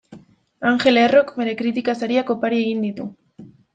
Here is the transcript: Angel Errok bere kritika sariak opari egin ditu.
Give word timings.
Angel 0.69 0.97
Errok 1.01 1.29
bere 1.41 1.53
kritika 1.59 1.95
sariak 2.01 2.33
opari 2.37 2.63
egin 2.63 2.83
ditu. 2.87 3.07